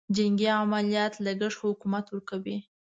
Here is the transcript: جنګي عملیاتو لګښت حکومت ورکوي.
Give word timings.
جنګي 0.15 0.47
عملیاتو 0.61 1.23
لګښت 1.25 1.59
حکومت 1.63 2.05
ورکوي. 2.09 2.57